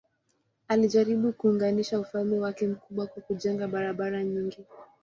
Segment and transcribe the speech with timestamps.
[0.67, 4.65] Alijaribu kuunganisha ufalme wake mkubwa kwa kujenga barabara nyingi.